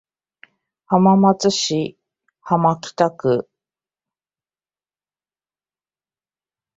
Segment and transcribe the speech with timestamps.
[0.87, 1.95] 浜松市
[2.41, 3.47] 浜北区